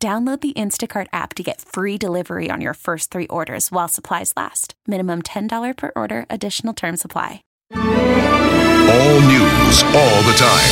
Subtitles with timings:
[0.00, 4.32] Download the Instacart app to get free delivery on your first three orders while supplies
[4.36, 4.74] last.
[4.86, 7.42] Minimum $10 per order, additional term supply.
[7.74, 10.68] All news, all the time.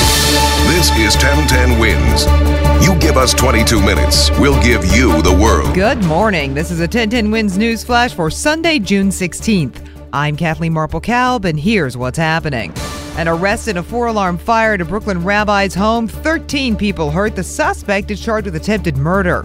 [0.71, 2.25] This is 1010 Wins.
[2.87, 5.75] You give us 22 minutes, we'll give you the world.
[5.75, 6.55] Good morning.
[6.55, 9.89] This is a 1010 Wins News Flash for Sunday, June 16th.
[10.13, 12.73] I'm Kathleen Marple Kalb, and here's what's happening.
[13.17, 16.07] An arrest in a four alarm fire at a Brooklyn rabbi's home.
[16.07, 17.35] 13 people hurt.
[17.35, 19.43] The suspect is charged with attempted murder.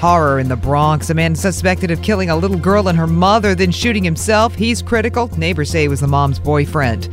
[0.00, 1.08] Horror in the Bronx.
[1.08, 4.56] A man suspected of killing a little girl and her mother, then shooting himself.
[4.56, 5.28] He's critical.
[5.38, 7.08] Neighbors say it was the mom's boyfriend.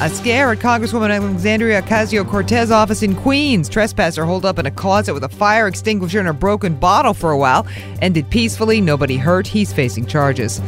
[0.00, 3.68] A scare at Congresswoman Alexandria Ocasio Cortez office in Queens.
[3.68, 7.32] Trespasser holed up in a closet with a fire extinguisher and a broken bottle for
[7.32, 7.66] a while.
[8.00, 9.46] Ended peacefully, nobody hurt.
[9.46, 10.60] He's facing charges.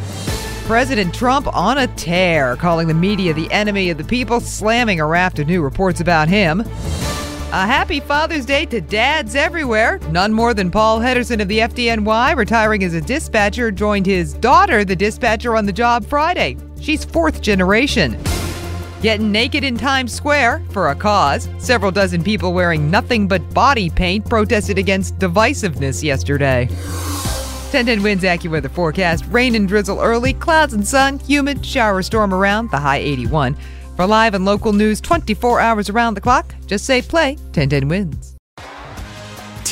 [0.65, 5.05] President Trump on a tear, calling the media the enemy of the people, slamming a
[5.05, 6.61] raft of new reports about him.
[6.61, 9.99] A happy Father's Day to dads everywhere.
[10.09, 14.83] None more than Paul Hederson of the FDNY, retiring as a dispatcher, joined his daughter,
[14.83, 16.57] the dispatcher, on the job Friday.
[16.81, 18.17] She's fourth generation.
[19.03, 21.47] Getting naked in Times Square for a cause.
[21.59, 26.67] Several dozen people wearing nothing but body paint protested against divisiveness yesterday.
[27.65, 29.25] 1010 Wins AccuWeather forecast.
[29.29, 33.55] Rain and drizzle early, clouds and sun, humid, shower storm around, the high 81.
[33.95, 37.87] For live and local news 24 hours around the clock, just say play 10 10
[37.87, 38.34] Wins.